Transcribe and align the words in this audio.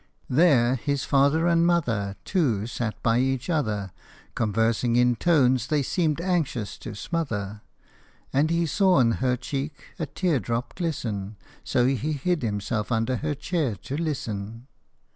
There 0.31 0.77
his 0.77 1.03
father 1.03 1.45
and 1.45 1.63
mother 1.63 2.15
Too 2.25 2.65
sat 2.65 3.03
by 3.03 3.19
each 3.19 3.51
other, 3.51 3.91
Conversing 4.33 4.95
in 4.95 5.15
tones 5.15 5.67
they 5.67 5.83
seemed 5.83 6.19
anxious 6.19 6.79
to 6.79 6.95
smother, 6.95 7.61
And 8.33 8.49
he 8.49 8.65
saw 8.65 8.95
on 8.95 9.11
her 9.21 9.37
cheek 9.37 9.75
a 9.99 10.07
tear 10.07 10.39
drop 10.39 10.73
glisten, 10.73 11.35
So 11.63 11.85
he 11.85 12.13
hid 12.13 12.41
himself 12.41 12.91
under 12.91 13.17
her 13.17 13.35
chair 13.35 13.75
to 13.75 13.95
listen. 13.95 14.65